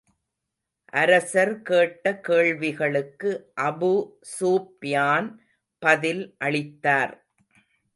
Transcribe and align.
அரசர் 0.93 1.61
கேட்ட 1.61 2.13
கேள்விகளுக்கு 2.19 3.31
அபூ 3.67 3.93
ஸூப்யான் 4.33 5.29
பதில் 5.81 6.23
அளித்தார். 6.39 7.15